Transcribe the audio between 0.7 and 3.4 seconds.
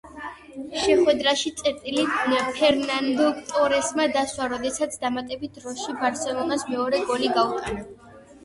შეხვედრაში წერტილი ფერნანდო